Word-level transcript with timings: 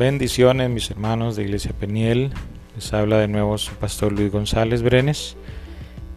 Bendiciones 0.00 0.70
mis 0.70 0.90
hermanos 0.90 1.36
de 1.36 1.42
Iglesia 1.42 1.74
Peniel. 1.78 2.30
Les 2.74 2.90
habla 2.94 3.18
de 3.18 3.28
nuevo 3.28 3.58
su 3.58 3.74
pastor 3.74 4.12
Luis 4.12 4.32
González 4.32 4.80
Brenes. 4.80 5.36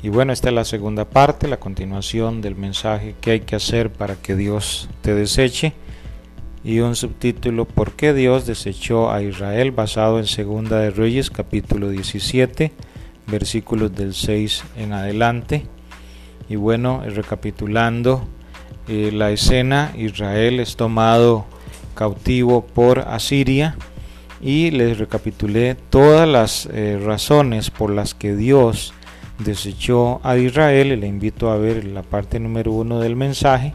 Y 0.01 0.07
bueno, 0.07 0.31
esta 0.31 0.47
es 0.47 0.55
la 0.55 0.63
segunda 0.63 1.03
parte, 1.03 1.49
la 1.49 1.59
continuación 1.59 2.39
del 2.39 2.55
mensaje 2.55 3.13
que 3.19 3.31
hay 3.31 3.39
que 3.41 3.57
hacer 3.57 3.91
para 3.91 4.15
que 4.15 4.37
Dios 4.37 4.87
te 5.01 5.13
deseche. 5.13 5.73
Y 6.63 6.79
un 6.79 6.95
subtítulo, 6.95 7.65
¿por 7.65 7.91
qué 7.91 8.13
Dios 8.13 8.45
desechó 8.45 9.11
a 9.11 9.21
Israel? 9.21 9.73
basado 9.73 10.17
en 10.17 10.27
Segunda 10.27 10.79
de 10.79 10.89
Reyes 10.89 11.29
capítulo 11.29 11.89
17, 11.89 12.71
versículos 13.27 13.93
del 13.93 14.13
6 14.13 14.63
en 14.77 14.93
adelante. 14.93 15.65
Y 16.47 16.55
bueno, 16.55 17.03
recapitulando 17.05 18.25
eh, 18.87 19.11
la 19.11 19.31
escena, 19.31 19.91
Israel 19.97 20.61
es 20.61 20.77
tomado 20.77 21.47
cautivo 21.93 22.65
por 22.65 22.99
Asiria 22.99 23.75
y 24.41 24.71
les 24.71 24.97
recapitulé 24.97 25.75
todas 25.89 26.27
las 26.27 26.67
eh, 26.71 26.99
razones 27.03 27.69
por 27.69 27.89
las 27.89 28.13
que 28.13 28.35
Dios 28.35 28.93
desechó 29.39 30.19
a 30.23 30.37
Israel 30.37 30.99
le 30.99 31.07
invito 31.07 31.49
a 31.49 31.57
ver 31.57 31.85
la 31.85 32.03
parte 32.03 32.39
número 32.39 32.71
uno 32.71 32.99
del 32.99 33.15
mensaje 33.15 33.73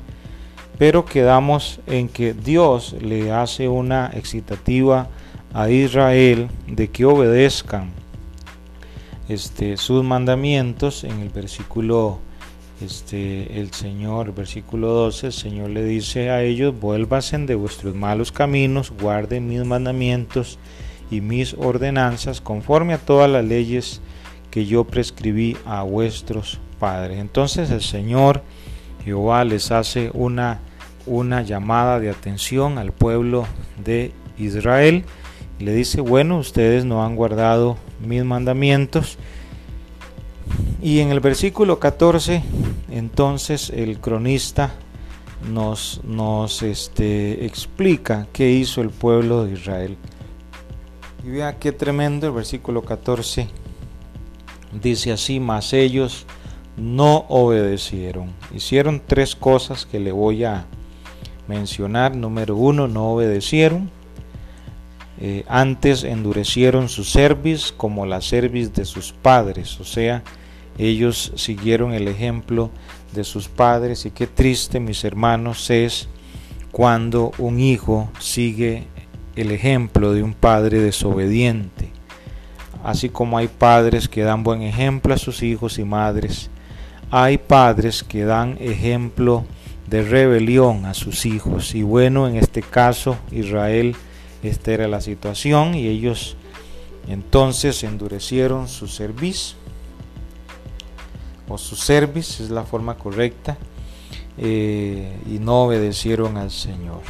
pero 0.78 1.04
quedamos 1.04 1.80
en 1.86 2.08
que 2.08 2.34
Dios 2.34 2.94
le 3.00 3.32
hace 3.32 3.68
una 3.68 4.10
excitativa 4.14 5.08
a 5.52 5.70
Israel 5.70 6.48
de 6.69 6.88
que 6.88 7.05
obedezcan 7.05 7.91
este, 9.28 9.77
sus 9.77 10.05
mandamientos 10.05 11.05
en 11.05 11.20
el 11.20 11.30
versículo 11.30 12.20
este, 12.80 13.60
el 13.60 13.73
Señor, 13.73 14.34
versículo 14.34 14.88
12, 14.88 15.27
el 15.27 15.32
Señor 15.32 15.70
le 15.70 15.84
dice 15.84 16.30
a 16.30 16.42
ellos, 16.42 16.78
vuélvasen 16.78 17.46
de 17.46 17.55
vuestros 17.55 17.94
malos 17.94 18.33
caminos, 18.33 18.92
guarden 19.00 19.48
mis 19.48 19.64
mandamientos 19.64 20.58
y 21.11 21.20
mis 21.20 21.55
ordenanzas 21.55 22.41
conforme 22.41 22.94
a 22.94 22.98
todas 22.98 23.30
las 23.30 23.44
leyes 23.44 24.00
que 24.50 24.66
yo 24.66 24.84
prescribí 24.84 25.56
a 25.64 25.83
vuestros 25.83 26.61
padres. 26.78 27.19
Entonces 27.19 27.70
el 27.70 27.83
Señor 27.83 28.42
Jehová 29.05 29.44
les 29.44 29.70
hace 29.70 30.10
una, 30.12 30.60
una 31.06 31.42
llamada 31.42 32.00
de 32.00 32.10
atención 32.10 32.78
al 32.78 32.92
pueblo 32.92 33.47
de 33.84 34.12
Israel 34.38 35.05
y 35.58 35.64
le 35.64 35.72
dice, 35.72 36.00
bueno, 36.00 36.38
ustedes 36.38 36.84
no 36.84 37.05
han 37.05 37.16
guardado 37.16 37.77
mis 38.05 38.25
mandamientos, 38.25 39.19
y 40.81 41.01
en 41.01 41.11
el 41.11 41.21
versículo 41.21 41.79
14, 41.79 42.43
entonces 42.91 43.71
el 43.71 43.98
cronista 43.98 44.73
nos, 45.53 46.01
nos 46.05 46.62
este, 46.62 47.45
explica 47.45 48.27
qué 48.33 48.51
hizo 48.51 48.81
el 48.81 48.91
pueblo 48.91 49.45
de 49.45 49.55
Israel. 49.55 49.97
Y 51.25 51.31
vea 51.31 51.59
qué 51.59 51.73
tremendo 51.73 52.29
el 52.29 52.33
versículo 52.33 52.83
14. 52.83 53.49
Dice 54.81 55.12
así, 55.12 55.41
mas 55.41 55.73
ellos 55.73 56.27
no 56.77 57.25
obedecieron. 57.29 58.33
Hicieron 58.55 59.03
tres 59.05 59.34
cosas 59.34 59.84
que 59.84 59.99
le 59.99 60.12
voy 60.12 60.45
a 60.45 60.67
mencionar. 61.49 62.15
Número 62.15 62.55
uno, 62.56 62.87
no 62.87 63.11
obedecieron. 63.11 63.91
Eh, 65.21 65.45
antes 65.49 66.05
endurecieron 66.05 66.89
su 66.89 67.03
cerviz 67.03 67.73
como 67.73 68.06
la 68.06 68.21
cerviz 68.21 68.73
de 68.73 68.84
sus 68.84 69.11
padres, 69.11 69.81
o 69.81 69.84
sea, 69.84 70.23
ellos 70.79 71.33
siguieron 71.34 71.93
el 71.93 72.07
ejemplo 72.07 72.71
de 73.12 73.25
sus 73.25 73.48
padres 73.48 74.07
y 74.07 74.12
qué 74.12 74.27
triste, 74.27 74.79
mis 74.79 75.05
hermanos, 75.05 75.71
es 75.71 76.09
cuando 76.71 77.33
un 77.39 77.59
hijo 77.59 78.11
sigue 78.21 78.87
el 79.34 79.51
ejemplo 79.51 80.12
de 80.12 80.23
un 80.23 80.34
padre 80.34 80.81
desobediente. 80.81 81.91
Así 82.84 83.09
como 83.09 83.38
hay 83.38 83.49
padres 83.49 84.09
que 84.09 84.22
dan 84.22 84.44
buen 84.44 84.62
ejemplo 84.62 85.12
a 85.12 85.19
sus 85.19 85.43
hijos 85.43 85.78
y 85.78 85.84
madres, 85.84 86.49
hay 87.11 87.38
padres 87.38 88.05
que 88.05 88.25
dan 88.25 88.56
ejemplo 88.61 89.44
de 89.88 90.03
rebelión 90.03 90.84
a 90.87 90.94
sus 90.94 91.27
hijos. 91.27 91.75
Y 91.75 91.83
bueno, 91.83 92.28
en 92.28 92.37
este 92.37 92.62
caso, 92.62 93.17
Israel, 93.33 93.97
esta 94.43 94.72
era 94.72 94.87
la 94.87 95.00
situación 95.00 95.75
y 95.75 95.88
ellos 95.88 96.37
entonces 97.09 97.83
endurecieron 97.83 98.69
su 98.69 98.87
servicio 98.87 99.56
o 101.48 101.59
su 101.59 101.76
service 101.76 102.42
es 102.42 102.50
la 102.50 102.64
forma 102.64 102.97
correcta 102.97 103.56
eh, 104.36 105.16
y 105.26 105.38
no 105.38 105.64
obedecieron 105.64 106.36
al 106.36 106.50
Señor. 106.50 107.03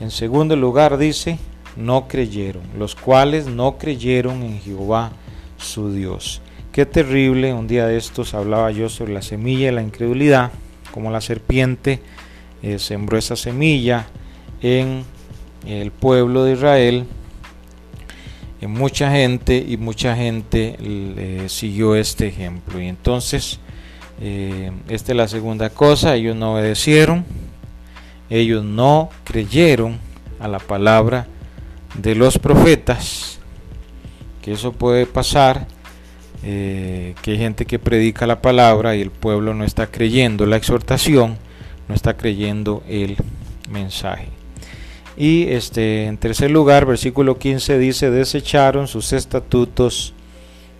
En 0.00 0.10
segundo 0.10 0.56
lugar 0.56 0.98
dice, 0.98 1.38
no 1.76 2.08
creyeron, 2.08 2.62
los 2.78 2.94
cuales 2.94 3.46
no 3.46 3.78
creyeron 3.78 4.42
en 4.42 4.60
Jehová 4.60 5.12
su 5.58 5.92
Dios. 5.92 6.40
Qué 6.72 6.86
terrible, 6.86 7.54
un 7.54 7.68
día 7.68 7.86
de 7.86 7.96
estos 7.96 8.34
hablaba 8.34 8.70
yo 8.72 8.88
sobre 8.88 9.12
la 9.12 9.22
semilla 9.22 9.66
de 9.66 9.72
la 9.72 9.82
incredulidad, 9.82 10.50
como 10.90 11.10
la 11.10 11.20
serpiente 11.20 12.00
eh, 12.62 12.78
sembró 12.78 13.18
esa 13.18 13.36
semilla 13.36 14.06
en 14.60 15.04
el 15.66 15.90
pueblo 15.92 16.44
de 16.44 16.54
Israel 16.54 17.06
mucha 18.68 19.10
gente 19.10 19.64
y 19.66 19.76
mucha 19.76 20.16
gente 20.16 20.76
siguió 21.48 21.96
este 21.96 22.28
ejemplo. 22.28 22.80
Y 22.80 22.86
entonces, 22.86 23.58
eh, 24.20 24.70
esta 24.88 25.12
es 25.12 25.16
la 25.16 25.28
segunda 25.28 25.70
cosa, 25.70 26.14
ellos 26.14 26.36
no 26.36 26.54
obedecieron, 26.54 27.24
ellos 28.30 28.64
no 28.64 29.10
creyeron 29.24 29.98
a 30.38 30.48
la 30.48 30.58
palabra 30.58 31.26
de 31.94 32.14
los 32.14 32.38
profetas, 32.38 33.38
que 34.42 34.52
eso 34.52 34.72
puede 34.72 35.06
pasar, 35.06 35.66
eh, 36.44 37.14
que 37.22 37.32
hay 37.32 37.38
gente 37.38 37.64
que 37.64 37.78
predica 37.78 38.26
la 38.26 38.40
palabra 38.40 38.94
y 38.94 39.00
el 39.00 39.10
pueblo 39.10 39.54
no 39.54 39.64
está 39.64 39.88
creyendo 39.88 40.46
la 40.46 40.56
exhortación, 40.56 41.38
no 41.88 41.94
está 41.94 42.16
creyendo 42.16 42.82
el 42.88 43.16
mensaje. 43.70 44.28
Y 45.16 45.44
este, 45.50 46.06
en 46.06 46.18
tercer 46.18 46.50
lugar, 46.50 46.86
versículo 46.86 47.38
15 47.38 47.78
dice, 47.78 48.10
desecharon 48.10 48.88
sus 48.88 49.12
estatutos 49.12 50.12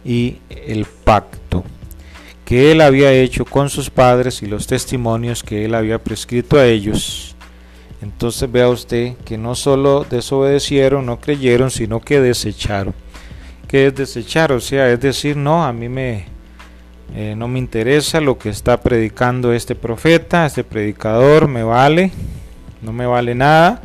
y 0.05 0.39
el 0.51 0.87
pacto 1.05 1.65
que 2.45 2.73
él 2.73 2.81
había 2.83 3.11
hecho 3.13 3.47
con 3.47 3.71
sus 3.71 3.89
padres 3.89 4.43
y 4.43 4.47
los 4.47 4.67
testimonios 4.67 5.43
que 5.43 5.65
él 5.65 5.75
había 5.75 6.03
prescrito 6.03 6.59
a 6.59 6.67
ellos. 6.67 7.37
Entonces 8.03 8.51
vea 8.53 8.69
usted 8.69 9.15
que 9.25 9.39
no 9.39 9.55
solo 9.55 10.05
desobedecieron, 10.05 11.07
no 11.07 11.21
creyeron, 11.21 11.71
sino 11.71 12.01
que 12.01 12.21
desecharon. 12.21 12.93
¿Qué 13.67 13.87
es 13.87 13.95
desechar? 13.95 14.53
O 14.53 14.61
sea, 14.61 14.91
es 14.91 15.01
decir, 15.01 15.39
no, 15.39 15.65
a 15.65 15.73
mí 15.73 15.89
me, 15.89 16.27
eh, 17.15 17.35
no 17.35 17.49
me 17.49 17.59
interesa 17.59 18.21
lo 18.21 18.37
que 18.37 18.51
está 18.51 18.79
predicando 18.83 19.55
este 19.55 19.75
profeta, 19.75 20.45
este 20.45 20.65
predicador, 20.65 21.49
me 21.49 21.63
vale, 21.63 22.11
no 22.83 22.93
me 22.93 23.07
vale 23.07 23.35
nada 23.35 23.81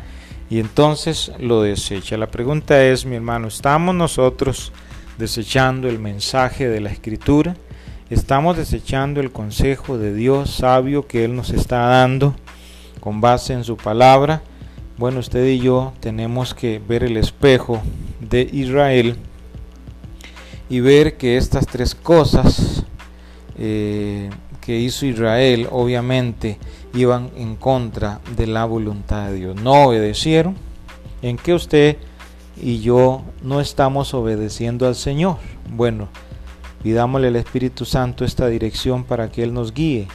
y 0.50 0.60
entonces 0.60 1.32
lo 1.40 1.62
desecha. 1.62 2.18
La 2.18 2.32
pregunta 2.32 2.84
es, 2.84 3.06
mi 3.06 3.16
hermano, 3.16 3.48
¿estamos 3.48 3.94
nosotros 3.94 4.72
desechando 5.18 5.88
el 5.88 6.00
mensaje 6.00 6.68
de 6.68 6.82
la 6.82 6.90
escritura? 6.90 7.56
¿Estamos 8.10 8.58
desechando 8.58 9.22
el 9.22 9.32
consejo 9.32 10.00
de 10.00 10.14
Dios 10.14 10.50
sabio 10.50 11.06
que 11.06 11.26
Él 11.26 11.36
nos 11.36 11.52
está 11.52 11.82
dando 11.82 12.36
con 13.00 13.22
base 13.22 13.54
en 13.54 13.64
su 13.64 13.78
palabra? 13.78 14.42
Bueno, 14.98 15.20
usted 15.20 15.46
y 15.46 15.60
yo 15.60 15.94
tenemos 16.00 16.56
que 16.56 16.82
ver 16.86 17.04
el 17.04 17.18
espejo 17.18 17.82
de 18.20 18.50
Israel 18.52 19.18
y 20.70 20.80
ver 20.80 21.18
que 21.18 21.38
estas 21.38 21.68
tres 21.68 21.94
cosas 21.94 22.84
eh, 23.58 24.30
que 24.62 24.80
hizo 24.80 25.06
Israel 25.06 25.68
obviamente 25.72 26.58
iban 26.94 27.32
en 27.36 27.56
contra 27.56 28.20
de 28.36 28.48
la 28.48 28.66
voluntad 28.66 29.28
de 29.28 29.36
Dios. 29.36 29.56
No 29.62 29.86
obedecieron. 29.86 30.56
¿En 31.22 31.38
que 31.38 31.54
usted 31.54 31.98
y 32.62 32.80
yo 32.80 33.24
no 33.44 33.60
estamos 33.60 34.14
obedeciendo 34.14 34.88
al 34.88 34.96
Señor? 34.96 35.38
Bueno, 35.70 36.08
pidámosle 36.82 37.28
al 37.28 37.36
Espíritu 37.36 37.86
Santo 37.86 38.24
esta 38.24 38.48
dirección 38.48 39.04
para 39.04 39.30
que 39.30 39.44
Él 39.44 39.54
nos 39.54 39.74
guíe 39.74 40.08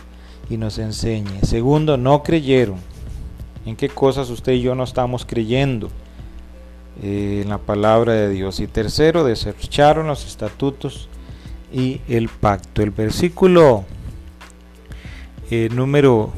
y 0.49 0.57
nos 0.57 0.79
enseñe. 0.79 1.41
Segundo, 1.43 1.97
no 1.97 2.23
creyeron. 2.23 2.77
¿En 3.67 3.77
qué 3.77 3.89
cosas 3.89 4.31
usted 4.31 4.53
y 4.53 4.63
yo 4.63 4.75
no 4.75 4.85
estamos 4.85 5.25
creyendo? 5.25 5.89
Eh, 7.03 7.41
en 7.43 7.49
la 7.49 7.59
palabra 7.59 8.13
de 8.13 8.31
Dios. 8.31 8.61
Y 8.61 8.69
tercero, 8.69 9.25
desecharon 9.25 10.07
los 10.07 10.25
estatutos 10.25 11.09
y 11.73 12.01
el 12.09 12.29
pacto. 12.29 12.83
El 12.83 12.93
versículo 12.93 13.85
eh, 15.51 15.69
número 15.73 16.33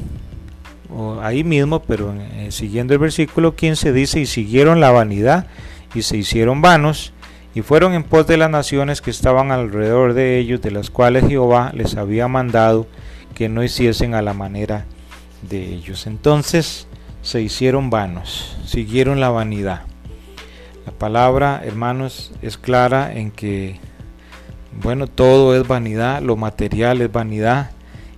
ahí 1.21 1.43
mismo, 1.43 1.81
pero 1.81 2.13
eh, 2.13 2.47
siguiendo 2.51 2.93
el 2.93 2.99
versículo 2.99 3.55
15 3.55 3.93
dice, 3.93 4.19
y 4.19 4.25
siguieron 4.25 4.79
la 4.79 4.91
vanidad 4.91 5.47
y 5.93 6.01
se 6.01 6.17
hicieron 6.17 6.61
vanos 6.61 7.13
y 7.53 7.61
fueron 7.61 7.93
en 7.93 8.03
pos 8.03 8.27
de 8.27 8.37
las 8.37 8.49
naciones 8.49 9.01
que 9.01 9.09
estaban 9.09 9.51
alrededor 9.51 10.13
de 10.13 10.37
ellos, 10.37 10.61
de 10.61 10.71
las 10.71 10.89
cuales 10.89 11.27
Jehová 11.27 11.71
les 11.73 11.95
había 11.95 12.27
mandado 12.27 12.87
que 13.33 13.49
no 13.49 13.63
hiciesen 13.63 14.13
a 14.13 14.21
la 14.21 14.33
manera 14.33 14.85
de 15.41 15.73
ellos. 15.73 16.07
Entonces 16.07 16.87
se 17.21 17.41
hicieron 17.41 17.89
vanos, 17.89 18.57
siguieron 18.65 19.19
la 19.19 19.29
vanidad. 19.29 19.81
La 20.85 20.91
palabra, 20.91 21.61
hermanos, 21.65 22.31
es 22.41 22.57
clara 22.57 23.13
en 23.13 23.31
que, 23.31 23.79
bueno, 24.81 25.07
todo 25.07 25.55
es 25.55 25.67
vanidad, 25.67 26.21
lo 26.21 26.37
material 26.37 27.01
es 27.01 27.11
vanidad. 27.11 27.71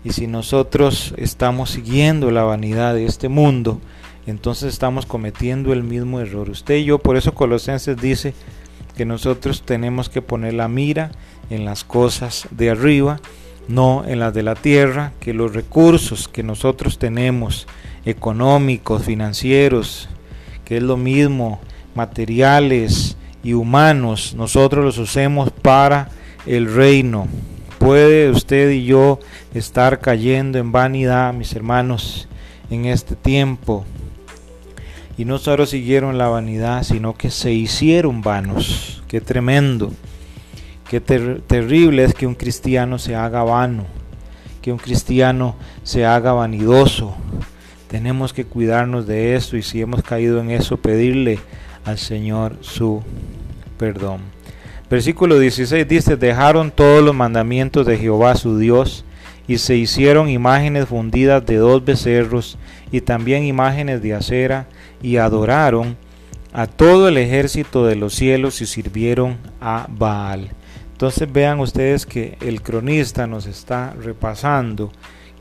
Y 0.03 0.11
si 0.11 0.27
nosotros 0.27 1.13
estamos 1.17 1.71
siguiendo 1.71 2.31
la 2.31 2.43
vanidad 2.43 2.93
de 2.93 3.05
este 3.05 3.27
mundo, 3.27 3.81
entonces 4.27 4.71
estamos 4.71 5.05
cometiendo 5.05 5.73
el 5.73 5.83
mismo 5.83 6.19
error. 6.19 6.49
Usted 6.49 6.75
y 6.75 6.85
yo, 6.85 6.99
por 6.99 7.17
eso 7.17 7.33
Colosenses 7.33 7.97
dice 7.97 8.33
que 8.95 9.05
nosotros 9.05 9.63
tenemos 9.63 10.09
que 10.09 10.21
poner 10.21 10.53
la 10.53 10.67
mira 10.67 11.11
en 11.49 11.65
las 11.65 11.83
cosas 11.83 12.47
de 12.51 12.69
arriba, 12.69 13.19
no 13.67 14.03
en 14.05 14.19
las 14.19 14.33
de 14.33 14.43
la 14.43 14.55
tierra, 14.55 15.13
que 15.19 15.33
los 15.33 15.53
recursos 15.53 16.27
que 16.27 16.43
nosotros 16.43 16.97
tenemos, 16.97 17.67
económicos, 18.05 19.03
financieros, 19.03 20.09
que 20.63 20.77
es 20.77 20.83
lo 20.83 20.97
mismo, 20.97 21.59
materiales 21.95 23.17
y 23.43 23.53
humanos, 23.53 24.33
nosotros 24.35 24.85
los 24.85 24.97
usemos 24.97 25.49
para 25.49 26.09
el 26.45 26.73
reino. 26.73 27.27
Puede 27.79 28.29
usted 28.29 28.69
y 28.71 28.83
yo 28.83 29.19
estar 29.53 29.99
cayendo 29.99 30.59
en 30.59 30.71
vanidad, 30.71 31.33
mis 31.33 31.53
hermanos, 31.53 32.27
en 32.69 32.85
este 32.85 33.15
tiempo. 33.15 33.85
Y 35.17 35.25
no 35.25 35.39
solo 35.39 35.65
siguieron 35.65 36.17
la 36.17 36.27
vanidad, 36.27 36.83
sino 36.83 37.15
que 37.15 37.31
se 37.31 37.51
hicieron 37.51 38.21
vanos. 38.21 39.01
Qué 39.07 39.21
tremendo. 39.21 39.91
Qué 40.89 40.99
terrible 40.99 42.03
es 42.03 42.13
que 42.13 42.27
un 42.27 42.35
cristiano 42.35 42.99
se 42.99 43.15
haga 43.15 43.43
vano, 43.43 43.85
que 44.61 44.71
un 44.71 44.79
cristiano 44.79 45.55
se 45.83 46.05
haga 46.05 46.33
vanidoso. 46.33 47.15
Tenemos 47.87 48.33
que 48.33 48.45
cuidarnos 48.45 49.07
de 49.07 49.35
eso 49.35 49.55
y 49.55 49.61
si 49.61 49.81
hemos 49.81 50.03
caído 50.03 50.39
en 50.41 50.51
eso, 50.51 50.77
pedirle 50.77 51.39
al 51.85 51.97
Señor 51.97 52.57
su 52.61 53.03
perdón. 53.77 54.38
Versículo 54.89 55.37
16 55.37 55.87
dice, 55.87 56.17
dejaron 56.17 56.71
todos 56.71 57.03
los 57.03 57.13
mandamientos 57.13 57.85
de 57.85 57.97
Jehová 57.97 58.35
su 58.35 58.57
Dios 58.57 59.05
y 59.47 59.59
se 59.59 59.75
hicieron 59.75 60.29
imágenes 60.29 60.87
fundidas 60.87 61.45
de 61.45 61.57
dos 61.57 61.85
becerros 61.85 62.57
y 62.91 63.01
también 63.01 63.43
imágenes 63.43 64.01
de 64.01 64.15
acera 64.15 64.67
y 65.01 65.17
adoraron 65.17 65.95
a 66.53 66.65
todo 66.65 67.07
el 67.07 67.17
ejército 67.17 67.85
de 67.85 67.95
los 67.95 68.15
cielos 68.15 68.61
y 68.61 68.65
sirvieron 68.65 69.37
a 69.61 69.85
Baal. 69.89 70.49
Entonces 70.93 71.31
vean 71.31 71.59
ustedes 71.59 72.07
que 72.07 72.37
el 72.41 72.63
cronista 72.63 73.27
nos 73.27 73.45
está 73.45 73.93
repasando 73.93 74.91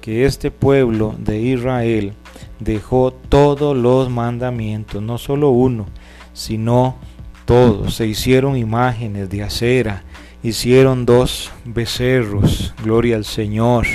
que 0.02 0.26
este 0.26 0.50
pueblo 0.50 1.14
de 1.18 1.40
Israel 1.40 2.12
dejó 2.60 3.12
todos 3.12 3.76
los 3.76 4.10
mandamientos, 4.10 5.02
no 5.02 5.18
solo 5.18 5.48
uno, 5.48 5.86
sino 6.34 6.96
todos. 7.48 7.94
Se 7.94 8.06
hicieron 8.06 8.58
imágenes 8.58 9.30
de 9.30 9.42
acera, 9.42 10.02
hicieron 10.42 11.06
dos 11.06 11.50
becerros, 11.64 12.74
gloria 12.84 13.16
al 13.16 13.24
Señor. 13.24 13.86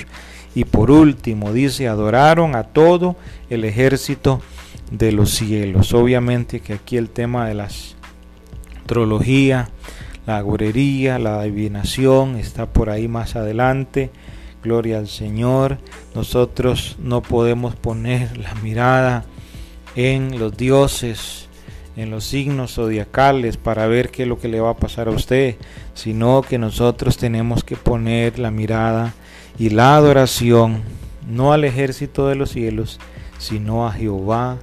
Y 0.55 0.65
por 0.65 0.89
último 0.89 1.53
dice, 1.53 1.87
adoraron 1.87 2.55
a 2.55 2.63
todo 2.63 3.15
el 3.51 3.63
ejército 3.63 4.41
de 4.89 5.11
los 5.11 5.29
cielos. 5.29 5.93
Obviamente 5.93 6.61
que 6.61 6.73
aquí 6.73 6.97
el 6.97 7.11
tema 7.11 7.47
de 7.47 7.53
la 7.53 7.69
astrología, 8.79 9.69
la 10.25 10.37
agorería, 10.37 11.19
la 11.19 11.41
adivinación 11.41 12.37
está 12.37 12.65
por 12.65 12.89
ahí 12.89 13.07
más 13.07 13.35
adelante. 13.35 14.09
Gloria 14.63 14.97
al 14.97 15.07
Señor. 15.07 15.77
Nosotros 16.15 16.95
no 16.97 17.21
podemos 17.21 17.75
poner 17.75 18.35
la 18.35 18.55
mirada 18.55 19.25
en 19.95 20.39
los 20.39 20.57
dioses, 20.57 21.49
en 21.95 22.09
los 22.09 22.23
signos 22.23 22.73
zodiacales 22.73 23.57
para 23.57 23.87
ver 23.87 24.09
qué 24.09 24.23
es 24.23 24.29
lo 24.29 24.39
que 24.39 24.47
le 24.47 24.59
va 24.59 24.71
a 24.71 24.77
pasar 24.77 25.07
a 25.07 25.11
usted, 25.11 25.55
sino 25.93 26.41
que 26.41 26.57
nosotros 26.57 27.17
tenemos 27.17 27.63
que 27.63 27.75
poner 27.75 28.39
la 28.39 28.51
mirada 28.51 29.13
y 29.59 29.69
la 29.69 29.95
adoración 29.95 30.81
no 31.27 31.53
al 31.53 31.63
ejército 31.63 32.27
de 32.27 32.35
los 32.35 32.49
cielos, 32.49 32.99
sino 33.37 33.87
a 33.87 33.91
Jehová 33.91 34.57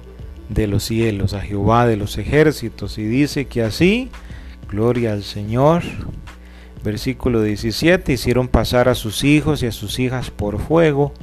de 0.49 0.67
los 0.67 0.83
cielos, 0.83 1.33
a 1.33 1.41
Jehová 1.41 1.87
de 1.87 1.97
los 1.97 2.17
ejércitos. 2.17 2.97
Y 2.97 3.03
dice 3.05 3.45
que 3.45 3.63
así 3.63 4.09
Gloria 4.71 5.11
al 5.11 5.23
Señor. 5.23 5.83
Versículo 6.83 7.43
17, 7.43 8.13
hicieron 8.13 8.47
pasar 8.47 8.89
a 8.89 8.95
sus 8.95 9.23
hijos 9.23 9.61
y 9.61 9.67
a 9.67 9.71
sus 9.71 9.99
hijas 9.99 10.31
por 10.31 10.59
fuego. 10.59 11.13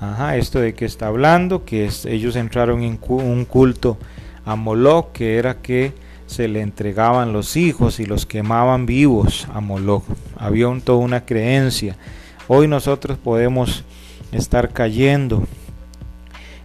Ajá, 0.00 0.36
esto 0.36 0.58
de 0.58 0.74
que 0.74 0.84
está 0.84 1.06
hablando, 1.06 1.64
que 1.64 1.88
ellos 2.06 2.36
entraron 2.36 2.82
en 2.82 2.98
un 3.08 3.44
culto 3.44 3.96
a 4.44 4.56
Moloch, 4.56 5.12
que 5.12 5.36
era 5.36 5.60
que 5.62 5.92
se 6.26 6.48
le 6.48 6.62
entregaban 6.62 7.32
los 7.32 7.56
hijos 7.56 8.00
y 8.00 8.06
los 8.06 8.26
quemaban 8.26 8.86
vivos 8.86 9.46
a 9.52 9.60
Moloch. 9.60 10.04
Había 10.36 10.68
un, 10.68 10.80
toda 10.80 10.98
una 10.98 11.24
creencia. 11.24 11.96
Hoy 12.48 12.68
nosotros 12.68 13.18
podemos 13.18 13.84
estar 14.32 14.70
cayendo 14.70 15.44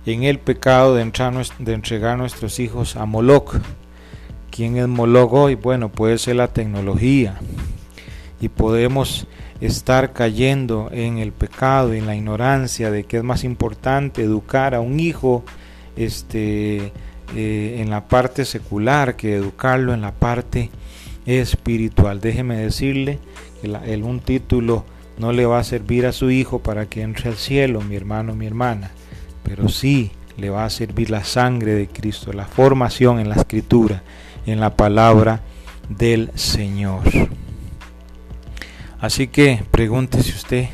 en 0.05 0.23
el 0.23 0.39
pecado 0.39 0.95
de, 0.95 1.01
entrar, 1.01 1.33
de 1.59 1.73
entregar 1.73 2.17
nuestros 2.17 2.59
hijos 2.59 2.95
a 2.95 3.05
Moloch. 3.05 3.55
¿Quién 4.49 4.77
es 4.77 4.87
Moloch 4.87 5.49
y 5.51 5.55
Bueno, 5.55 5.89
puede 5.89 6.17
ser 6.17 6.37
la 6.37 6.47
tecnología. 6.47 7.39
Y 8.39 8.49
podemos 8.49 9.27
estar 9.59 10.13
cayendo 10.13 10.89
en 10.91 11.17
el 11.17 11.31
pecado, 11.31 11.93
en 11.93 12.05
la 12.05 12.15
ignorancia 12.15 12.91
de 12.91 13.03
que 13.03 13.17
es 13.17 13.23
más 13.23 13.43
importante 13.43 14.21
educar 14.21 14.75
a 14.75 14.79
un 14.79 14.99
hijo 14.99 15.43
este, 15.95 16.93
eh, 17.35 17.77
en 17.79 17.89
la 17.89 18.07
parte 18.07 18.45
secular 18.45 19.15
que 19.15 19.35
educarlo 19.35 19.93
en 19.93 20.01
la 20.01 20.13
parte 20.13 20.69
espiritual. 21.25 22.21
Déjeme 22.21 22.57
decirle 22.57 23.19
que 23.61 23.67
el, 23.67 24.03
un 24.03 24.19
título 24.19 24.85
no 25.17 25.31
le 25.31 25.45
va 25.45 25.59
a 25.59 25.63
servir 25.63 26.05
a 26.05 26.11
su 26.11 26.31
hijo 26.31 26.59
para 26.59 26.85
que 26.85 27.01
entre 27.01 27.29
al 27.29 27.37
cielo, 27.37 27.81
mi 27.81 27.95
hermano, 27.95 28.35
mi 28.35 28.45
hermana, 28.45 28.91
pero 29.43 29.67
sí 29.67 30.11
le 30.37 30.49
va 30.49 30.65
a 30.65 30.69
servir 30.69 31.09
la 31.09 31.23
sangre 31.23 31.73
de 31.73 31.87
Cristo, 31.87 32.31
la 32.31 32.45
formación 32.45 33.19
en 33.19 33.29
la 33.29 33.35
escritura 33.35 34.03
en 34.45 34.59
la 34.59 34.75
palabra 34.75 35.41
del 35.89 36.31
Señor. 36.35 37.03
Así 38.99 39.27
que 39.27 39.63
pregúntese 39.69 40.31
usted 40.31 40.67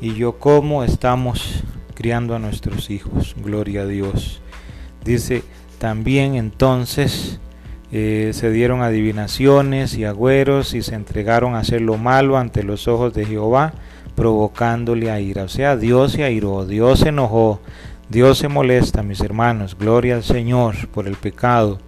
y 0.00 0.14
yo 0.14 0.38
cómo 0.38 0.82
estamos 0.82 1.62
criando 1.94 2.34
a 2.34 2.38
nuestros 2.38 2.90
hijos. 2.90 3.36
Gloria 3.36 3.82
a 3.82 3.86
Dios. 3.86 4.40
Dice, 5.04 5.42
también 5.78 6.34
entonces 6.34 7.40
eh, 7.92 8.30
se 8.34 8.50
dieron 8.50 8.82
adivinaciones 8.82 9.94
y 9.94 10.04
agüeros 10.04 10.74
y 10.74 10.82
se 10.82 10.94
entregaron 10.94 11.54
a 11.54 11.60
hacer 11.60 11.80
lo 11.80 11.96
malo 11.96 12.36
ante 12.36 12.62
los 12.62 12.88
ojos 12.88 13.14
de 13.14 13.24
Jehová, 13.24 13.72
provocándole 14.14 15.10
a 15.10 15.20
ira. 15.20 15.44
O 15.44 15.48
sea, 15.48 15.76
Dios 15.76 16.12
se 16.12 16.24
airó, 16.24 16.66
Dios 16.66 17.00
se 17.00 17.08
enojó, 17.08 17.60
Dios 18.08 18.38
se 18.38 18.48
molesta, 18.48 19.02
mis 19.02 19.20
hermanos. 19.20 19.76
Gloria 19.78 20.16
al 20.16 20.24
Señor 20.24 20.88
por 20.88 21.06
el 21.06 21.16
pecado 21.16 21.78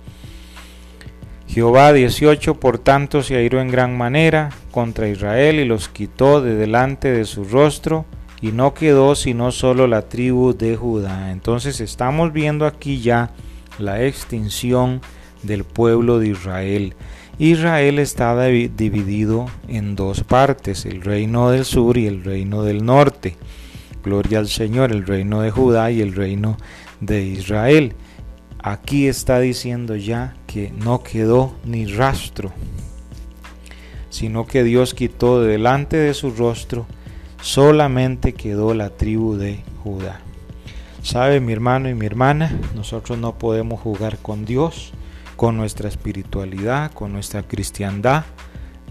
Jehová 1.52 1.92
18 1.92 2.54
por 2.54 2.78
tanto 2.78 3.22
se 3.22 3.36
airó 3.36 3.60
en 3.60 3.70
gran 3.70 3.94
manera 3.94 4.48
contra 4.70 5.08
Israel 5.08 5.60
y 5.60 5.66
los 5.66 5.90
quitó 5.90 6.40
de 6.40 6.54
delante 6.54 7.12
de 7.12 7.26
su 7.26 7.44
rostro 7.44 8.06
y 8.42 8.50
no 8.50 8.74
quedó 8.74 9.14
sino 9.14 9.52
solo 9.52 9.86
la 9.86 10.02
tribu 10.02 10.52
de 10.52 10.76
Judá. 10.76 11.30
Entonces 11.30 11.80
estamos 11.80 12.32
viendo 12.32 12.66
aquí 12.66 13.00
ya 13.00 13.30
la 13.78 14.04
extinción 14.04 15.00
del 15.42 15.64
pueblo 15.64 16.18
de 16.18 16.28
Israel. 16.28 16.94
Israel 17.38 17.98
estaba 17.98 18.46
dividido 18.46 19.46
en 19.68 19.96
dos 19.96 20.22
partes, 20.24 20.84
el 20.84 21.00
reino 21.00 21.50
del 21.50 21.64
sur 21.64 21.96
y 21.96 22.06
el 22.06 22.22
reino 22.24 22.62
del 22.62 22.84
norte. 22.84 23.36
Gloria 24.04 24.40
al 24.40 24.48
Señor, 24.48 24.92
el 24.92 25.06
reino 25.06 25.40
de 25.40 25.50
Judá 25.50 25.90
y 25.90 26.02
el 26.02 26.14
reino 26.14 26.56
de 27.00 27.24
Israel. 27.24 27.94
Aquí 28.58 29.06
está 29.06 29.40
diciendo 29.40 29.96
ya 29.96 30.34
que 30.46 30.72
no 30.72 31.02
quedó 31.02 31.54
ni 31.64 31.86
rastro, 31.86 32.52
sino 34.10 34.46
que 34.46 34.62
Dios 34.62 34.94
quitó 34.94 35.40
de 35.40 35.52
delante 35.52 35.96
de 35.96 36.14
su 36.14 36.30
rostro, 36.30 36.86
solamente 37.42 38.32
quedó 38.32 38.72
la 38.72 38.88
tribu 38.88 39.36
de 39.36 39.60
Judá. 39.82 40.20
Sabe 41.02 41.40
mi 41.40 41.52
hermano 41.52 41.90
y 41.90 41.94
mi 41.94 42.06
hermana, 42.06 42.56
nosotros 42.74 43.18
no 43.18 43.36
podemos 43.36 43.80
jugar 43.80 44.18
con 44.18 44.44
Dios, 44.44 44.92
con 45.36 45.56
nuestra 45.56 45.88
espiritualidad, 45.88 46.92
con 46.92 47.12
nuestra 47.12 47.42
cristiandad. 47.42 48.24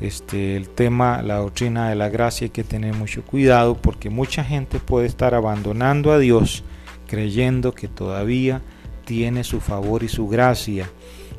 Este, 0.02 0.58
el 0.58 0.68
tema, 0.68 1.22
la 1.22 1.38
doctrina 1.38 1.90
de 1.90 1.96
la 1.96 2.10
gracia 2.10 2.46
hay 2.46 2.50
que 2.50 2.64
tener 2.64 2.94
mucho 2.94 3.24
cuidado 3.24 3.76
porque 3.76 4.10
mucha 4.10 4.44
gente 4.44 4.80
puede 4.80 5.08
estar 5.08 5.34
abandonando 5.34 6.12
a 6.12 6.20
Dios 6.20 6.64
creyendo 7.08 7.74
que 7.74 7.88
todavía 7.88 8.62
tiene 9.06 9.44
su 9.44 9.60
favor 9.60 10.04
y 10.04 10.08
su 10.08 10.28
gracia 10.28 10.90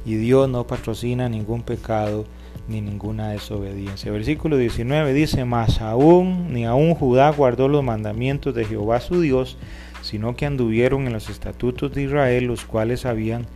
y 0.04 0.14
Dios 0.14 0.48
no 0.48 0.66
patrocina 0.66 1.28
ningún 1.28 1.62
pecado 1.62 2.24
ni 2.68 2.80
ninguna 2.80 3.30
desobediencia. 3.30 4.12
Versículo 4.12 4.56
19 4.56 5.12
dice, 5.12 5.44
más 5.44 5.80
aún 5.80 6.52
ni 6.52 6.64
aún 6.64 6.94
Judá 6.94 7.30
guardó 7.30 7.68
los 7.68 7.82
mandamientos 7.82 8.54
de 8.54 8.64
Jehová 8.64 9.00
su 9.00 9.20
Dios, 9.20 9.56
sino 10.02 10.36
que 10.36 10.46
anduvieron 10.46 11.06
en 11.06 11.12
los 11.12 11.28
estatutos 11.28 11.92
de 11.92 12.02
Israel, 12.02 12.44
los 12.44 12.64
cuales 12.64 13.06
habían 13.06 13.46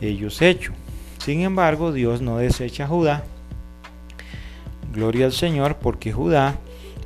ellos 0.00 0.42
hecho. 0.42 0.72
Sin 1.18 1.42
embargo, 1.42 1.92
Dios 1.92 2.20
no 2.20 2.38
desecha 2.38 2.84
a 2.84 2.88
Judá. 2.88 3.24
Gloria 4.92 5.26
al 5.26 5.32
Señor, 5.32 5.76
porque 5.76 6.12
Judá, 6.12 6.56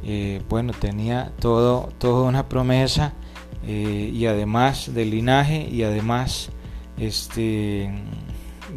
eh, 0.05 0.43
bueno, 0.49 0.73
tenía 0.73 1.33
todo, 1.39 1.91
toda 1.99 2.29
una 2.29 2.49
promesa 2.49 3.13
eh, 3.67 4.11
y 4.13 4.27
además 4.27 4.95
del 4.95 5.11
linaje 5.11 5.69
y 5.71 5.83
además 5.83 6.51
este, 6.99 7.91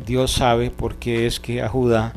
Dios 0.06 0.32
sabe 0.32 0.72
por 0.72 0.96
qué 0.96 1.26
es 1.26 1.40
que 1.40 1.62
a 1.62 1.70
Judá 1.70 2.14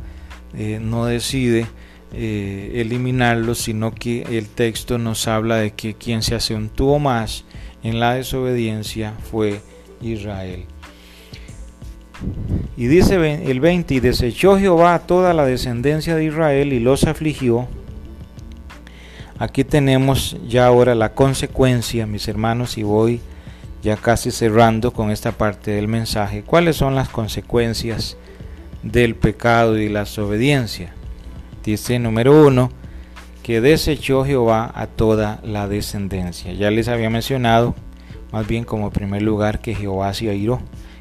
eh, 0.56 0.78
no 0.80 1.06
decide 1.06 1.66
eliminarlo, 2.14 3.54
sino 3.54 3.94
que 3.94 4.38
el 4.38 4.47
texto 4.47 4.99
nos 4.99 5.26
habla 5.28 5.56
de 5.56 5.71
que 5.71 5.94
quien 5.94 6.21
se 6.23 6.35
acentuó 6.35 6.99
más 6.99 7.47
en 7.82 8.00
la 8.00 8.12
desobediencia 8.12 9.14
fue 9.30 9.62
Israel. 10.02 10.66
Y 12.76 12.87
dice 12.87 13.16
el 13.50 13.61
20, 13.61 13.94
y 13.94 14.00
desechó 14.00 14.59
Jehová 14.59 14.94
a 14.94 15.06
toda 15.06 15.35
la 15.35 15.44
descendencia 15.44 16.16
de 16.16 16.25
Israel 16.25 16.73
y 16.73 16.80
los 16.80 17.04
afligió. 17.04 17.68
Aquí 19.38 19.64
tenemos 19.64 20.37
ya 20.49 20.66
ahora 20.66 20.94
la 20.94 21.14
consecuencia, 21.14 22.06
mis 22.06 22.28
hermanos, 22.28 22.78
y 22.78 22.82
voy 22.82 23.21
ya 23.82 23.97
casi 23.97 24.30
cerrando 24.30 24.92
con 24.92 25.11
esta 25.11 25.32
parte 25.32 25.73
del 25.73 25.88
mensaje. 25.88 26.42
¿Cuáles 26.42 26.76
son 26.76 26.94
las 26.94 27.09
consecuencias 27.09 28.16
del 28.83 29.15
pecado 29.15 29.79
y 29.79 29.89
la 29.89 30.01
desobediencia? 30.01 30.95
Dice 31.65 31.99
número 31.99 32.47
uno, 32.47 32.71
que 33.43 33.61
desechó 33.61 34.25
Jehová 34.25 34.71
a 34.75 34.87
toda 34.87 35.41
la 35.43 35.69
descendencia. 35.69 36.53
Ya 36.53 36.71
les 36.71 36.89
había 36.89 37.11
mencionado, 37.11 37.75
más 38.33 38.47
bien 38.47 38.65
como 38.65 38.91
primer 38.91 39.23
lugar, 39.23 39.61
que 39.61 39.75
Jehová 39.75 40.15
se 40.15 40.31
airó, 40.31 40.61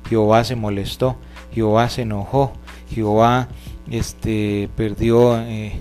Jehová 0.10 0.44
se 0.44 0.56
molestó, 0.56 1.18
Jehová 1.54 1.90
se 1.90 2.02
enojó, 2.02 2.54
Jehová 2.90 3.48
este, 3.90 4.70
perdió, 4.76 5.40
eh, 5.42 5.74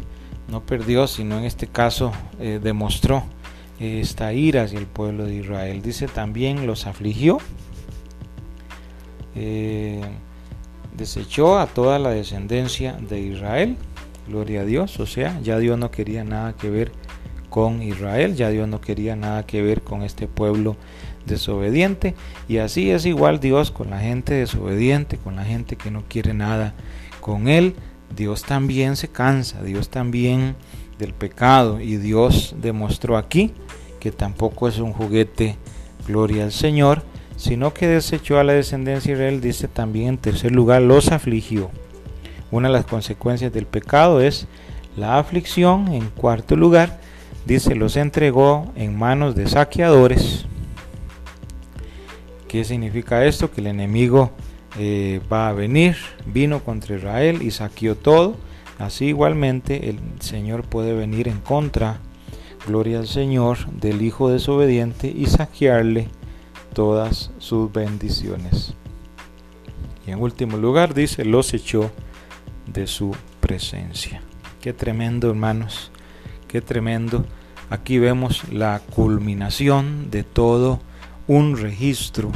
no 0.48 0.64
perdió, 0.64 1.06
sino 1.06 1.38
en 1.38 1.44
este 1.44 1.66
caso 1.66 2.12
eh, 2.38 2.60
demostró 2.62 3.24
eh, 3.78 4.00
esta 4.00 4.32
ira 4.32 4.64
hacia 4.64 4.78
el 4.78 4.86
pueblo 4.86 5.24
de 5.24 5.36
Israel. 5.36 5.82
Dice 5.82 6.08
también 6.08 6.66
los 6.66 6.86
afligió, 6.86 7.38
desechó 11.00 11.58
a 11.58 11.66
toda 11.66 11.98
la 11.98 12.10
descendencia 12.10 12.92
de 12.92 13.20
Israel, 13.20 13.76
gloria 14.28 14.60
a 14.60 14.64
Dios, 14.64 15.00
o 15.00 15.06
sea, 15.06 15.40
ya 15.40 15.58
Dios 15.58 15.78
no 15.78 15.90
quería 15.90 16.24
nada 16.24 16.52
que 16.52 16.68
ver 16.68 16.92
con 17.48 17.82
Israel, 17.82 18.36
ya 18.36 18.50
Dios 18.50 18.68
no 18.68 18.82
quería 18.82 19.16
nada 19.16 19.46
que 19.46 19.62
ver 19.62 19.80
con 19.80 20.02
este 20.02 20.28
pueblo 20.28 20.76
desobediente. 21.24 22.14
Y 22.48 22.58
así 22.58 22.90
es 22.90 23.06
igual 23.06 23.40
Dios 23.40 23.70
con 23.70 23.88
la 23.88 23.98
gente 23.98 24.34
desobediente, 24.34 25.16
con 25.16 25.36
la 25.36 25.44
gente 25.44 25.76
que 25.76 25.90
no 25.90 26.04
quiere 26.06 26.34
nada 26.34 26.74
con 27.20 27.48
Él. 27.48 27.74
Dios 28.14 28.42
también 28.42 28.96
se 28.96 29.08
cansa, 29.08 29.62
Dios 29.62 29.88
también 29.88 30.54
del 30.98 31.14
pecado. 31.14 31.80
Y 31.80 31.96
Dios 31.96 32.54
demostró 32.60 33.16
aquí 33.16 33.52
que 34.00 34.12
tampoco 34.12 34.68
es 34.68 34.78
un 34.78 34.92
juguete, 34.92 35.56
gloria 36.06 36.44
al 36.44 36.52
Señor, 36.52 37.02
sino 37.40 37.72
que 37.72 37.88
desechó 37.88 38.38
a 38.38 38.44
la 38.44 38.52
descendencia 38.52 39.16
de 39.16 39.18
Israel, 39.18 39.40
dice 39.40 39.66
también 39.66 40.08
en 40.08 40.18
tercer 40.18 40.52
lugar, 40.52 40.82
los 40.82 41.10
afligió. 41.10 41.70
Una 42.50 42.68
de 42.68 42.74
las 42.74 42.84
consecuencias 42.84 43.50
del 43.50 43.64
pecado 43.64 44.20
es 44.20 44.46
la 44.94 45.18
aflicción, 45.18 45.88
en 45.88 46.10
cuarto 46.10 46.54
lugar, 46.54 47.00
dice, 47.46 47.74
los 47.74 47.96
entregó 47.96 48.70
en 48.76 48.98
manos 48.98 49.34
de 49.34 49.48
saqueadores, 49.48 50.44
¿Qué 52.46 52.64
significa 52.64 53.24
esto? 53.24 53.52
Que 53.52 53.60
el 53.60 53.68
enemigo 53.68 54.32
eh, 54.76 55.20
va 55.32 55.48
a 55.48 55.52
venir, 55.52 55.96
vino 56.26 56.62
contra 56.64 56.96
Israel 56.96 57.42
y 57.42 57.52
saqueó 57.52 57.94
todo. 57.94 58.34
Así 58.76 59.06
igualmente 59.06 59.88
el 59.88 60.00
Señor 60.18 60.64
puede 60.64 60.92
venir 60.92 61.28
en 61.28 61.38
contra, 61.38 62.00
gloria 62.66 62.98
al 62.98 63.06
Señor, 63.06 63.70
del 63.70 64.02
Hijo 64.02 64.30
desobediente 64.30 65.06
y 65.16 65.26
saquearle 65.26 66.08
todas 66.72 67.30
sus 67.38 67.72
bendiciones. 67.72 68.74
Y 70.06 70.10
en 70.10 70.20
último 70.20 70.56
lugar 70.56 70.94
dice, 70.94 71.24
los 71.24 71.52
echó 71.54 71.90
de 72.66 72.86
su 72.86 73.14
presencia. 73.40 74.22
Qué 74.60 74.72
tremendo 74.72 75.30
hermanos, 75.30 75.90
qué 76.48 76.60
tremendo. 76.60 77.24
Aquí 77.70 77.98
vemos 77.98 78.48
la 78.50 78.80
culminación 78.90 80.10
de 80.10 80.24
todo 80.24 80.80
un 81.26 81.56
registro 81.56 82.32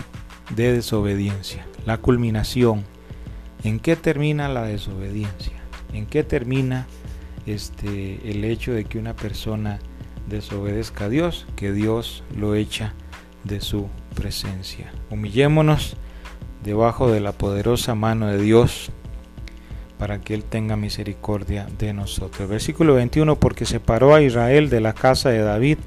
de 0.54 0.72
desobediencia, 0.72 1.66
la 1.84 1.98
culminación. 1.98 2.84
¿En 3.64 3.80
qué 3.80 3.96
termina 3.96 4.48
la 4.48 4.62
desobediencia? 4.62 5.54
¿En 5.92 6.06
qué 6.06 6.22
termina 6.22 6.86
este, 7.46 8.30
el 8.30 8.44
hecho 8.44 8.72
de 8.72 8.84
que 8.84 8.98
una 8.98 9.14
persona 9.14 9.78
desobedezca 10.28 11.06
a 11.06 11.08
Dios? 11.08 11.46
Que 11.56 11.72
Dios 11.72 12.22
lo 12.36 12.54
echa 12.54 12.94
de 13.42 13.60
su 13.60 13.88
presencia. 14.14 14.92
Humillémonos 15.10 15.96
debajo 16.62 17.10
de 17.10 17.20
la 17.20 17.32
poderosa 17.32 17.94
mano 17.94 18.28
de 18.28 18.40
Dios 18.40 18.90
para 19.98 20.20
que 20.20 20.34
Él 20.34 20.44
tenga 20.44 20.76
misericordia 20.76 21.66
de 21.78 21.92
nosotros. 21.92 22.48
Versículo 22.48 22.94
21, 22.94 23.36
porque 23.36 23.64
separó 23.64 24.14
a 24.14 24.22
Israel 24.22 24.70
de 24.70 24.80
la 24.80 24.92
casa 24.92 25.30
de 25.30 25.40
David 25.40 25.78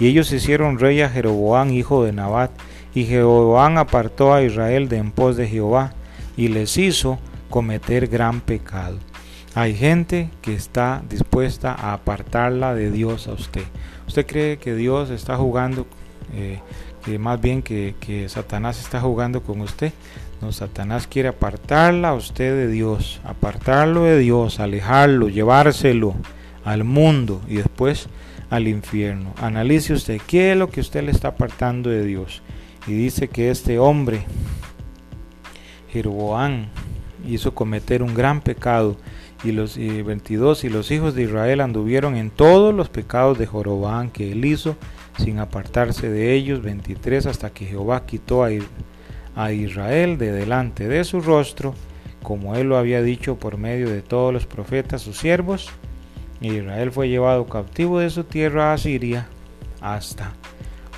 y 0.00 0.08
ellos 0.08 0.32
hicieron 0.32 0.78
rey 0.78 1.00
a 1.00 1.08
Jeroboam, 1.08 1.70
hijo 1.70 2.04
de 2.04 2.12
Nabat, 2.12 2.50
y 2.94 3.04
Jeroboam 3.04 3.78
apartó 3.78 4.34
a 4.34 4.42
Israel 4.42 4.88
de 4.88 4.96
en 4.96 5.12
pos 5.12 5.36
de 5.36 5.48
Jehová, 5.48 5.92
y 6.36 6.48
les 6.48 6.76
hizo 6.78 7.18
cometer 7.50 8.08
gran 8.08 8.40
pecado. 8.40 8.98
Hay 9.54 9.74
gente 9.74 10.30
que 10.40 10.54
está 10.54 11.02
dispuesta 11.08 11.74
a 11.74 11.92
apartarla 11.92 12.74
de 12.74 12.90
Dios 12.90 13.28
a 13.28 13.32
usted. 13.32 13.64
¿Usted 14.08 14.26
cree 14.26 14.56
que 14.56 14.74
Dios 14.74 15.10
está 15.10 15.36
jugando, 15.36 15.86
eh, 16.34 16.60
más 17.18 17.40
bien 17.40 17.62
que, 17.62 17.94
que 18.00 18.28
Satanás 18.28 18.80
está 18.80 19.00
jugando 19.00 19.42
con 19.42 19.60
usted? 19.60 19.92
No, 20.40 20.52
Satanás 20.52 21.06
quiere 21.06 21.28
apartarla 21.28 22.10
a 22.10 22.14
usted 22.14 22.56
de 22.56 22.68
Dios, 22.68 23.20
apartarlo 23.24 24.04
de 24.04 24.18
Dios, 24.18 24.58
alejarlo, 24.60 25.28
llevárselo 25.28 26.14
al 26.64 26.84
mundo 26.84 27.40
y 27.48 27.56
después 27.56 28.08
al 28.50 28.68
infierno. 28.68 29.32
Analice 29.40 29.94
usted 29.94 30.20
qué 30.26 30.52
es 30.52 30.58
lo 30.58 30.68
que 30.68 30.80
usted 30.80 31.02
le 31.04 31.10
está 31.10 31.28
apartando 31.28 31.90
de 31.90 32.04
Dios. 32.04 32.42
Y 32.86 32.92
dice 32.92 33.28
que 33.28 33.50
este 33.50 33.78
hombre, 33.78 34.24
Jeroboam, 35.90 36.66
hizo 37.26 37.54
cometer 37.54 38.02
un 38.02 38.14
gran 38.14 38.40
pecado. 38.40 38.96
Y 39.44 39.52
los 39.52 39.76
22 39.76 40.64
y 40.64 40.68
los 40.68 40.90
hijos 40.90 41.14
de 41.14 41.22
Israel 41.22 41.60
anduvieron 41.60 42.16
en 42.16 42.30
todos 42.30 42.74
los 42.74 42.88
pecados 42.88 43.38
de 43.38 43.46
Jeroboam 43.46 44.10
que 44.10 44.32
él 44.32 44.44
hizo, 44.44 44.76
sin 45.18 45.38
apartarse 45.38 46.08
de 46.08 46.34
ellos. 46.34 46.62
23 46.62 47.26
hasta 47.26 47.50
que 47.50 47.66
Jehová 47.66 48.06
quitó 48.06 48.44
a 48.44 49.52
Israel 49.52 50.18
de 50.18 50.32
delante 50.32 50.88
de 50.88 51.04
su 51.04 51.20
rostro, 51.20 51.74
como 52.22 52.54
él 52.56 52.68
lo 52.68 52.76
había 52.76 53.02
dicho 53.02 53.36
por 53.36 53.58
medio 53.58 53.90
de 53.90 54.02
todos 54.02 54.32
los 54.32 54.46
profetas, 54.46 55.02
sus 55.02 55.18
siervos 55.18 55.72
Israel 56.42 56.90
fue 56.90 57.08
llevado 57.08 57.46
cautivo 57.46 58.00
de 58.00 58.10
su 58.10 58.24
tierra 58.24 58.72
a 58.72 58.78
Siria 58.78 59.28
hasta 59.80 60.32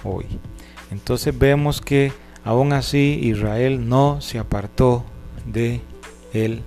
hoy. 0.03 0.27
Entonces 0.91 1.37
vemos 1.37 1.81
que 1.81 2.13
aún 2.45 2.73
así 2.73 3.19
Israel 3.23 3.89
no 3.89 4.21
se 4.21 4.39
apartó 4.39 5.05
de 5.47 5.81
el 6.33 6.63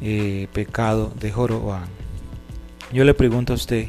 eh, 0.00 0.48
pecado 0.52 1.12
de 1.18 1.32
Joroboam. 1.32 1.86
Yo 2.92 3.04
le 3.04 3.14
pregunto 3.14 3.52
a 3.52 3.56
usted, 3.56 3.88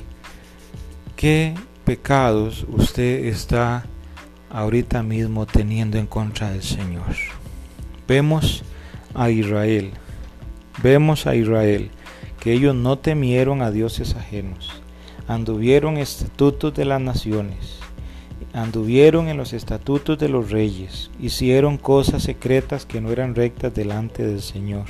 ¿qué 1.15 1.53
pecados 1.89 2.67
usted 2.69 3.25
está 3.25 3.83
ahorita 4.51 5.01
mismo 5.01 5.47
teniendo 5.47 5.97
en 5.97 6.05
contra 6.05 6.51
del 6.51 6.61
Señor? 6.61 7.15
Vemos 8.07 8.63
a 9.15 9.31
Israel, 9.31 9.89
vemos 10.83 11.25
a 11.25 11.33
Israel 11.33 11.89
que 12.39 12.53
ellos 12.53 12.75
no 12.75 12.99
temieron 12.99 13.63
a 13.63 13.71
dioses 13.71 14.15
ajenos, 14.15 14.83
anduvieron 15.27 15.97
estatutos 15.97 16.75
de 16.75 16.85
las 16.85 17.01
naciones, 17.01 17.79
anduvieron 18.53 19.27
en 19.27 19.37
los 19.37 19.53
estatutos 19.53 20.19
de 20.19 20.29
los 20.29 20.51
reyes, 20.51 21.09
hicieron 21.19 21.79
cosas 21.79 22.21
secretas 22.21 22.85
que 22.85 23.01
no 23.01 23.09
eran 23.09 23.33
rectas 23.33 23.73
delante 23.73 24.27
del 24.27 24.43
Señor, 24.43 24.85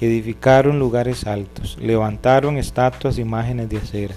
edificaron 0.00 0.78
lugares 0.78 1.26
altos, 1.26 1.76
levantaron 1.78 2.56
estatuas, 2.56 3.18
imágenes 3.18 3.68
de 3.68 3.76
acera, 3.76 4.14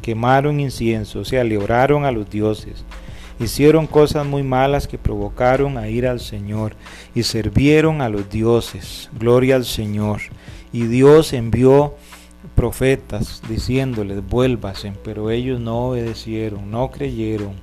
quemaron 0.00 0.60
incienso, 0.60 1.24
se 1.24 1.38
alebraron 1.38 2.04
a 2.04 2.12
los 2.12 2.28
dioses, 2.28 2.84
hicieron 3.38 3.86
cosas 3.86 4.26
muy 4.26 4.42
malas 4.42 4.86
que 4.86 4.98
provocaron 4.98 5.78
a 5.78 5.88
ir 5.88 6.06
al 6.06 6.20
Señor 6.20 6.76
y 7.14 7.22
sirvieron 7.22 8.02
a 8.02 8.08
los 8.08 8.28
dioses. 8.28 9.10
Gloria 9.18 9.56
al 9.56 9.64
Señor. 9.64 10.20
Y 10.72 10.84
Dios 10.84 11.32
envió 11.32 11.94
profetas 12.54 13.42
diciéndoles 13.48 14.26
vuélvasen, 14.26 14.96
pero 15.02 15.30
ellos 15.30 15.60
no 15.60 15.88
obedecieron, 15.88 16.70
no 16.70 16.90
creyeron, 16.90 17.54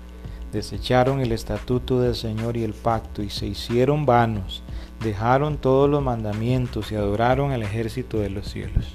desecharon 0.51 1.22
el 1.22 1.32
estatuto 1.32 2.01
del 2.01 2.15
Señor 2.15 2.58
y 2.58 2.63
el 2.63 2.74
pacto 2.74 3.22
y 3.22 3.29
se 3.29 3.46
hicieron 3.46 4.06
vanos, 4.06 4.63
dejaron 5.03 5.58
todos 5.58 5.89
los 5.89 6.01
mandamientos 6.01 6.91
y 6.91 6.96
adoraron 6.96 7.51
al 7.51 7.63
ejército 7.63 8.20
de 8.20 8.29
los 8.29 8.50
cielos. 8.50 8.88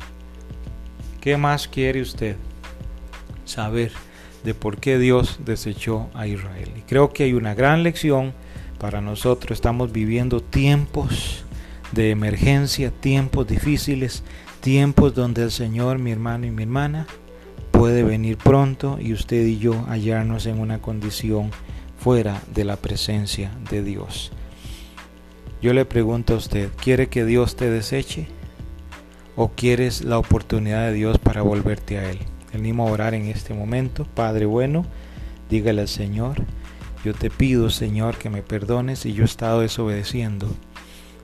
¿Qué 1.21 1.37
más 1.37 1.69
quiere 1.69 2.03
usted 2.03 2.37
saber 3.45 3.93
de 4.45 4.55
por 4.55 4.79
qué 4.79 4.99
Dios 4.99 5.41
desechó 5.45 6.09
a 6.15 6.27
Israel? 6.27 6.71
Y 6.77 6.81
creo 6.83 7.13
que 7.13 7.25
hay 7.25 7.35
una 7.35 7.55
gran 7.55 7.83
lección 7.83 8.33
para 8.79 9.01
nosotros. 9.01 9.53
Estamos 9.53 9.93
viviendo 9.93 10.41
tiempos 10.41 11.45
de 11.93 12.11
emergencia, 12.11 12.91
tiempos 12.91 13.47
difíciles, 13.47 14.25
tiempos 14.61 15.15
donde 15.15 15.45
el 15.45 15.51
Señor, 15.51 15.99
mi 15.99 16.11
hermano 16.11 16.47
y 16.47 16.51
mi 16.51 16.63
hermana, 16.63 17.07
puede 17.71 18.03
venir 18.03 18.37
pronto 18.37 18.99
y 19.01 19.13
usted 19.13 19.45
y 19.45 19.59
yo 19.59 19.85
hallarnos 19.89 20.47
en 20.47 20.61
una 20.61 20.81
condición 20.81 21.51
fuera 21.99 22.43
de 22.55 22.65
la 22.65 22.77
presencia 22.77 23.51
de 23.71 23.83
Dios. 23.83 24.33
Yo 25.63 25.73
le 25.73 25.85
pregunto 25.85 26.35
a 26.35 26.39
usted, 26.39 26.71
¿quiere 26.77 27.09
que 27.09 27.25
Dios 27.25 27.55
te 27.55 27.71
deseche? 27.71 28.27
¿O 29.37 29.49
quieres 29.49 30.03
la 30.03 30.19
oportunidad 30.19 30.89
de 30.89 30.93
Dios 30.93 31.19
para 31.19 31.43
volverte 31.43 31.99
a 31.99 32.11
Él? 32.11 32.19
Venimos 32.53 32.89
a 32.89 32.93
orar 32.93 33.15
en 33.15 33.27
este 33.27 33.55
momento. 33.55 34.07
Padre 34.15 34.47
bueno, 34.47 34.85
dígale 35.49 35.83
al 35.83 35.89
Señor, 35.89 36.43
yo 37.05 37.15
te 37.15 37.31
pido 37.31 37.71
Señor 37.71 38.17
que 38.17 38.31
me 38.31 38.43
perdones 38.43 39.01
si 39.01 39.13
yo 39.13 39.23
he 39.23 39.27
estado 39.27 39.61
desobedeciendo, 39.61 40.49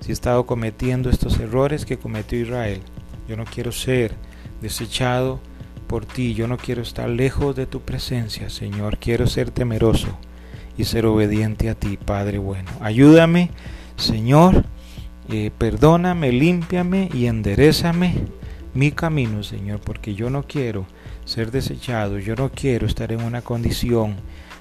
si 0.00 0.10
he 0.10 0.12
estado 0.12 0.46
cometiendo 0.46 1.10
estos 1.10 1.38
errores 1.38 1.84
que 1.84 1.98
cometió 1.98 2.40
Israel. 2.40 2.80
Yo 3.28 3.36
no 3.36 3.44
quiero 3.44 3.72
ser 3.72 4.14
desechado 4.60 5.40
por 5.86 6.04
ti, 6.04 6.34
yo 6.34 6.48
no 6.48 6.56
quiero 6.56 6.82
estar 6.82 7.08
lejos 7.08 7.54
de 7.56 7.66
tu 7.66 7.80
presencia, 7.80 8.50
Señor. 8.50 8.98
Quiero 8.98 9.26
ser 9.26 9.50
temeroso 9.50 10.08
y 10.76 10.84
ser 10.84 11.06
obediente 11.06 11.68
a 11.68 11.74
ti, 11.74 11.96
Padre 11.96 12.38
bueno. 12.38 12.70
Ayúdame, 12.80 13.50
Señor, 13.96 14.64
eh, 15.30 15.50
perdóname, 15.56 16.32
límpiame 16.32 17.10
y 17.12 17.26
enderezame 17.26 18.14
mi 18.74 18.92
camino, 18.92 19.42
Señor, 19.42 19.80
porque 19.80 20.14
yo 20.14 20.30
no 20.30 20.44
quiero 20.44 20.86
ser 21.28 21.50
desechado, 21.50 22.18
yo 22.18 22.34
no 22.34 22.50
quiero 22.50 22.86
estar 22.86 23.12
en 23.12 23.22
una 23.22 23.42
condición 23.42 24.16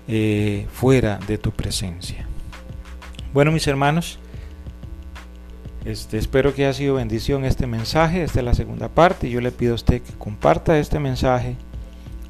eh, 0.10 0.68
fuera 0.74 1.18
de 1.26 1.38
tu 1.38 1.52
presencia. 1.52 2.28
Bueno, 3.34 3.54
mis 3.54 3.68
hermanos, 3.68 4.20
este, 5.86 6.18
espero 6.18 6.54
que 6.54 6.66
haya 6.66 6.74
sido 6.74 6.96
bendición 6.96 7.46
este 7.46 7.68
mensaje. 7.68 8.22
Esta 8.22 8.40
es 8.40 8.46
la 8.46 8.54
segunda 8.54 8.90
parte. 8.90 9.30
Yo 9.30 9.40
le 9.40 9.52
pido 9.52 9.72
a 9.72 9.76
usted 9.76 10.02
que 10.02 10.12
comparta 10.14 10.78
este 10.78 11.00
mensaje 11.00 11.56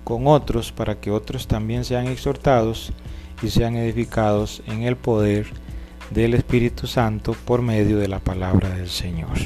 con 0.03 0.27
otros 0.27 0.71
para 0.71 0.99
que 0.99 1.09
otros 1.09 1.47
también 1.47 1.83
sean 1.83 2.05
exhortados 2.05 2.93
y 3.41 3.49
sean 3.49 3.75
edificados 3.75 4.61
en 4.67 4.83
el 4.83 4.97
poder 4.97 5.47
del 6.11 6.35
Espíritu 6.35 6.85
Santo 6.85 7.35
por 7.45 7.63
medio 7.63 7.97
de 7.97 8.07
la 8.07 8.19
palabra 8.19 8.69
del 8.69 8.89
Señor. 8.89 9.37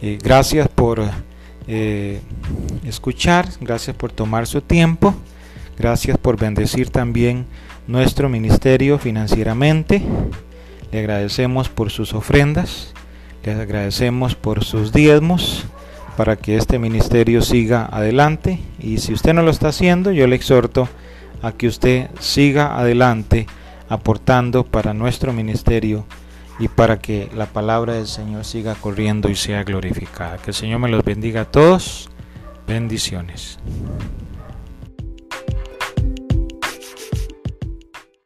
Eh, 0.00 0.18
gracias 0.22 0.68
por 0.68 1.02
eh, 1.66 2.20
escuchar, 2.84 3.48
gracias 3.60 3.96
por 3.96 4.12
tomar 4.12 4.46
su 4.46 4.60
tiempo, 4.60 5.14
gracias 5.78 6.18
por 6.18 6.38
bendecir 6.38 6.90
también 6.90 7.46
nuestro 7.86 8.28
ministerio 8.28 8.98
financieramente. 8.98 10.02
Le 10.92 10.98
agradecemos 10.98 11.68
por 11.68 11.90
sus 11.90 12.14
ofrendas, 12.14 12.92
le 13.44 13.52
agradecemos 13.52 14.34
por 14.34 14.64
sus 14.64 14.92
diezmos 14.92 15.66
para 16.16 16.36
que 16.36 16.56
este 16.56 16.78
ministerio 16.78 17.42
siga 17.42 17.88
adelante. 17.90 18.60
Y 18.78 18.98
si 18.98 19.12
usted 19.12 19.34
no 19.34 19.42
lo 19.42 19.50
está 19.50 19.68
haciendo, 19.68 20.12
yo 20.12 20.26
le 20.26 20.36
exhorto 20.36 20.88
a 21.42 21.52
que 21.52 21.66
usted 21.66 22.08
siga 22.20 22.78
adelante 22.78 23.46
aportando 23.88 24.64
para 24.64 24.94
nuestro 24.94 25.32
ministerio 25.32 26.04
y 26.58 26.68
para 26.68 26.98
que 26.98 27.30
la 27.34 27.46
palabra 27.46 27.94
del 27.94 28.06
Señor 28.06 28.44
siga 28.44 28.74
corriendo 28.74 29.28
y 29.28 29.36
sea 29.36 29.64
glorificada. 29.64 30.38
Que 30.38 30.50
el 30.50 30.54
Señor 30.54 30.80
me 30.80 30.88
los 30.88 31.04
bendiga 31.04 31.42
a 31.42 31.44
todos. 31.44 32.08
Bendiciones. 32.66 33.58